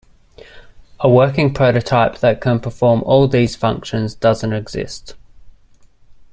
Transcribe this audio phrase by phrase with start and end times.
[0.99, 5.13] A working proto-type that can perform all these functions doesn't exist.